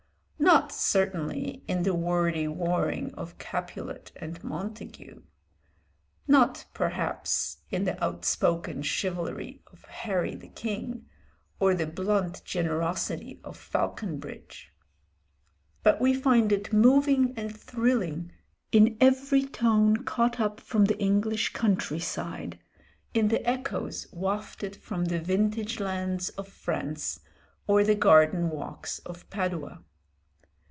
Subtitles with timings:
[0.51, 5.21] Not, certainly, in the wordy warring of Capulet and Montagu;
[6.27, 11.05] not, perhaps, in the outspoken chivalry of "Harry the King,"
[11.59, 14.73] or the blunt generosity of Falconbridge.
[15.83, 18.33] But we find it moving and thrilling
[18.73, 22.59] in every tone caught up from the English country side,
[23.13, 27.21] in the echoes wafted from the vintage lands of France,
[27.67, 29.83] or the garden walks of Padua.